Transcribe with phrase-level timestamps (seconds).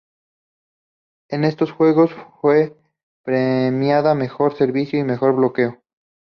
[1.29, 2.09] En estos juegos
[2.41, 2.75] fue
[3.23, 5.83] premiada Mejor Servicio y Mejor Bloqueo.